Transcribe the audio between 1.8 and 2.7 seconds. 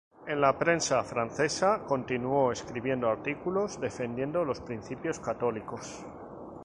continuó